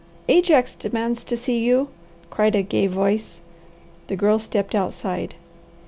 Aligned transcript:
"Ajax 0.27 0.73
demands 0.73 1.23
to 1.23 1.37
see 1.37 1.59
you," 1.59 1.89
cried 2.31 2.55
a 2.55 2.63
gay 2.63 2.87
voice. 2.87 3.41
The 4.07 4.15
Girl 4.15 4.39
stepped 4.39 4.73
outside. 4.73 5.35